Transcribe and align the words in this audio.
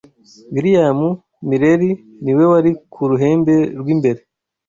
Wiliyamu 0.53 1.09
Mileri 1.47 1.89
niwe 2.23 2.43
wari 2.51 2.71
ku 2.93 3.01
ruhembe 3.09 3.55
rw’imbere 3.79 4.21